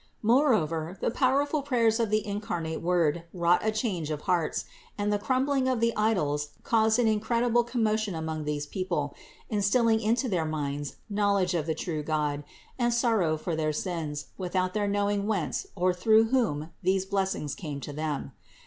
[0.23, 4.65] Moreover, the power ful prayers of the incarnate Word wrought a change of hearts,
[4.97, 9.13] and the crumbling of the idols caused an incred ible commotion among these people,
[9.51, 12.43] instilling into their minds knowledge of the true God
[12.79, 17.79] and sorrow for their sins without their knowing whence or through whom these blessings came
[17.81, 18.31] to them.